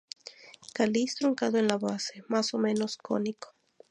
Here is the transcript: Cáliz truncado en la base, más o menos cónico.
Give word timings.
Cáliz 0.73 1.13
truncado 1.13 1.59
en 1.59 1.67
la 1.67 1.77
base, 1.77 2.23
más 2.27 2.55
o 2.55 2.57
menos 2.57 2.97
cónico. 2.97 3.53